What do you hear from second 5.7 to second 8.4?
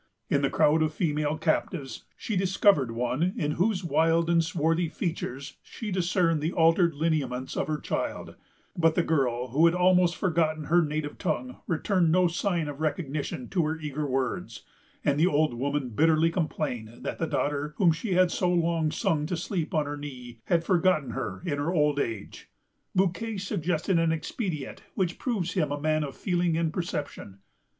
discerned the altered lineaments of her child;